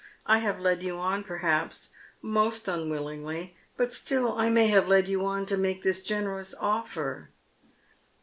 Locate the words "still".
3.93-4.35